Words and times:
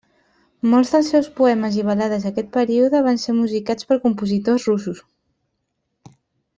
Molts 0.69 0.93
dels 0.95 1.11
seus 1.15 1.27
poemes 1.39 1.77
i 1.81 1.83
balades 1.91 2.25
aquest 2.31 2.49
període 2.57 3.01
van 3.09 3.21
ser 3.27 3.37
musicats 3.43 3.89
per 3.93 4.01
compositors 4.09 4.67
russos. 4.75 5.05